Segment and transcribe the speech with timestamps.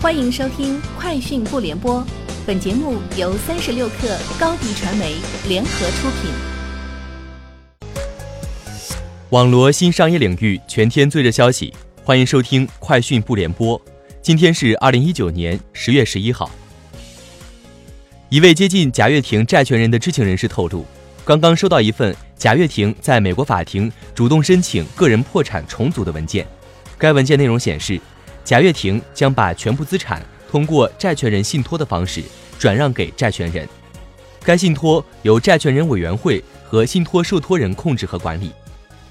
[0.00, 2.00] 欢迎收听《快讯不联播》，
[2.46, 5.16] 本节目由三十六克高低传媒
[5.48, 6.30] 联合出品。
[9.30, 11.74] 网罗新商业领域全天最热消息，
[12.04, 13.76] 欢迎收听《快讯不联播》。
[14.22, 16.48] 今天是二零一九年十月十一号。
[18.28, 20.86] 一位接近贾跃亭债权人的知情人士透露，
[21.24, 26.46] 刚刚收到一份贾跃亭在美国法庭主动申请个人破产重组的文件。
[26.96, 28.00] 该文件内容显示。
[28.48, 32.22] 贾跃亭将把全部资产通过债权人信托的方式
[32.58, 33.68] 转让给债权人，
[34.42, 38.50] 该信托由债权人委员会和信托受托人控制和管理。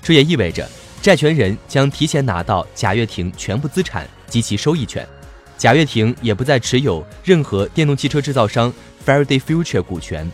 [0.01, 0.67] 这也意味着
[1.03, 5.07] 债权人将提前拿到贾跃亭全部资产及其收益权，
[5.55, 8.73] 贾跃亭也不再持有任何电动汽车制造商
[9.05, 10.27] Faraday Future 股权。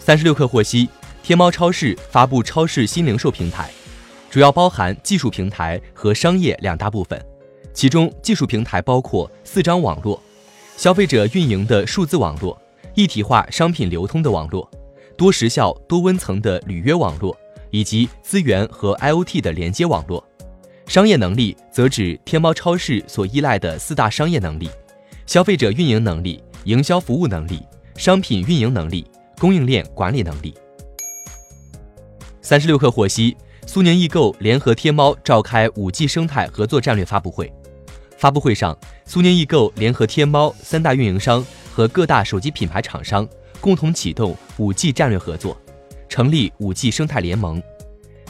[0.00, 0.88] 三十六氪获悉，
[1.22, 3.70] 天猫超市发布超市新零售平台。
[4.34, 7.24] 主要包含技术平台和商业两大部分，
[7.72, 10.20] 其中技术平台包括四张网络、
[10.76, 12.60] 消费者运营的数字网络、
[12.96, 14.68] 一体化商品流通的网络、
[15.16, 17.36] 多时效多温层的履约网络
[17.70, 20.26] 以及资源和 IOT 的连接网络。
[20.88, 24.68] 商业能力则指天猫超市所依赖的四大商业能力：
[25.26, 27.62] 消费者运营能力、营销服务能力、
[27.94, 29.06] 商品运营能力、
[29.38, 30.52] 供应链管理能力。
[32.42, 33.36] 三十六氪获悉。
[33.66, 37.52] 苏宁易购联合天猫召开五 G 生态合作战略发布会。
[38.16, 43.26] 发布会上，苏宁易购联合天猫三大运营商和各大手机品牌厂商
[43.60, 45.56] 共同启动五 G 战略合作，
[46.08, 47.60] 成立五 G 生态联盟。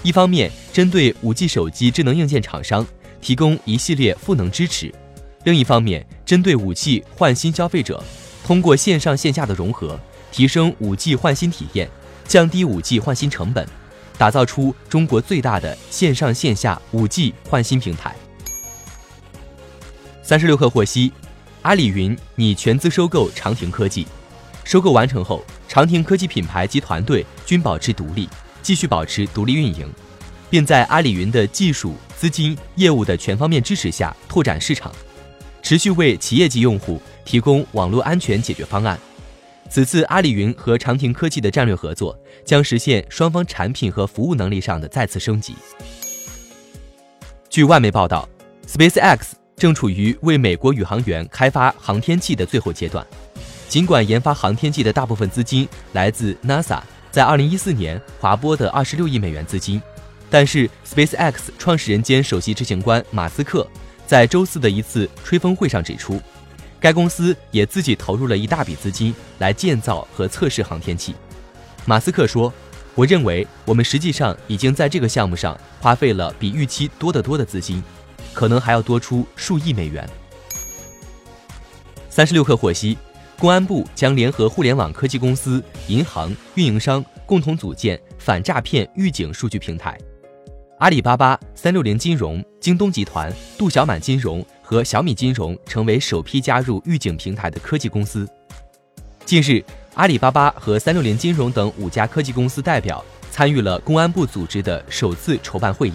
[0.03, 2.87] 一方面，针对五 G 手机智能硬件厂商
[3.21, 4.89] 提供一系列赋能支持；
[5.45, 8.03] 另一方面，针对五 G 换新消费者，
[8.47, 9.99] 通过线上线下的融合，
[10.31, 11.91] 提升五 G 换新体验，
[12.27, 13.67] 降低五 G 换新成本。
[14.17, 18.15] 打造出中国最大的线上线下五 G 换新平台。
[20.23, 21.13] 三十六氪获悉，
[21.63, 24.07] 阿里云拟全资收购长亭科技，
[24.65, 28.29] 收购完成后，长亭科技品牌及团队均保持独立，
[28.63, 29.93] 继续保持独立运营，
[30.49, 34.91] 并在阿里云的技术、资金、业务的全方面支持下拓展市场，
[35.63, 38.99] 持续为企业级用户提供网络安全解决方案。
[39.71, 45.55] 此次阿里云和长亭科技的战略合作将实现双方产品和服务能力上的再次升级。
[47.49, 48.29] 据外媒报道
[48.67, 53.05] ，SpaceX 正处于为美国宇航员开发航天器的最后阶段。
[53.69, 56.81] 尽管研发航天器的大部分资金来自 NASA
[57.11, 59.81] 在2014年划拨的26亿美元资金，
[60.31, 63.67] 但是 SpaceX 创始人兼首席执行官马斯克
[64.07, 66.21] 在周四的一次吹风会上指出。
[66.85, 71.15] 该公司也自己投入了一大笔资金来建造和测试航天器。
[71.87, 72.53] 马斯克说
[72.95, 77.83] ：“我认为我们实际上已经在这个项目上花费了比预期多得多的资金，
[78.35, 80.07] 可能还要多出数亿美元。”
[82.11, 82.99] 三十六氪获悉，
[83.39, 89.99] 公安部将联合互联网科技公司、银行、运营商共同组建反诈骗预警数据平台。
[90.81, 94.45] 阿里巴巴、三六零金融、京东集团、度小满金融。
[94.65, 98.27] 和小米金融成为首批加入预警平台的科技公司。
[99.27, 99.63] 近日，
[99.95, 105.95] 阿里巴巴和三六零金融等五家科技公司代表参与了公安部组织的首次筹办会议，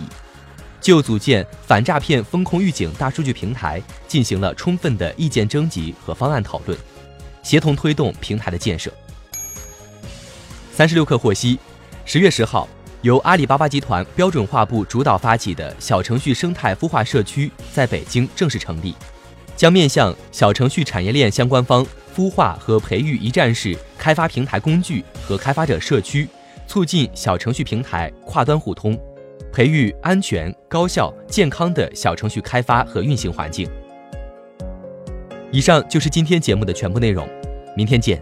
[0.80, 6.78] 就组建反诈骗风控预警大数据平台进行了充分的意见征集和方案讨论，
[7.42, 8.94] 协同推动平台的建设。
[10.72, 11.60] 三十六氪获悉，
[12.06, 12.68] 十月十号。
[13.02, 18.94] 由阿里巴巴集团标准化部主导发起的小程序生态孵化社区在北京正式成立，
[19.56, 26.28] 将面向小程序产业链相关方孵化和培育一站式开发平台工具和开发者社区，
[26.68, 29.00] 促进小程序平台跨端互通，
[29.54, 33.66] 培育安全、高效、健康的小程序开发和运行环境。
[35.54, 37.26] 以上就是今天节目的全部内容，
[37.78, 38.22] 明天见。